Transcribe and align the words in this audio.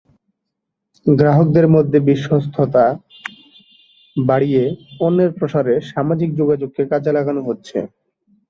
গ্রাহকদের 1.05 1.65
মধ্যে 1.75 1.97
বিশ্বস্ততা 2.09 2.85
বাড়িয়ে 4.15 4.63
পণ্যের 4.97 5.31
প্রসারে 5.37 5.73
সামাজিক 5.91 6.29
যোগাযোগকে 6.39 6.83
কাজে 6.91 7.11
লাগানো 7.17 7.41
হচ্ছে। 7.43 7.77